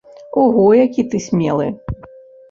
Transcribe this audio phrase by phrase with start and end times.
[0.43, 1.67] Ого, які ты смелы!